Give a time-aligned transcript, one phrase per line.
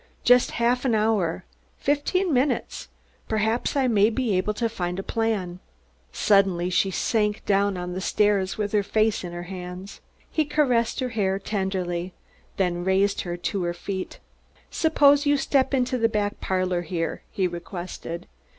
[0.23, 1.45] Just half an hour
[1.77, 2.87] fifteen minutes!
[3.29, 5.59] Perhaps I may be able to find a plan."
[6.11, 10.01] Suddenly she sank down on the stairs, with her face in her hands.
[10.31, 12.13] He caressed her hair tenderly,
[12.57, 14.17] then raised her to her feet.
[14.71, 18.25] "Suppose you step into the back parlor here," he requested.